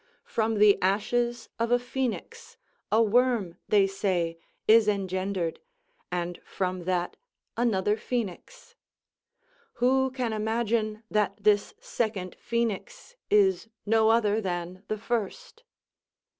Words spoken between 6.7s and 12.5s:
that another phoenix; who can imagine that this second